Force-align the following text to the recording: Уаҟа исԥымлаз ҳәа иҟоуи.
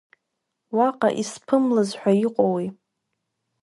Уаҟа 0.77 1.09
исԥымлаз 1.21 1.89
ҳәа 1.99 2.11
иҟоуи. 2.25 2.65